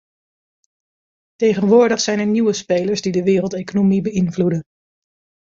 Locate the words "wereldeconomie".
3.23-4.01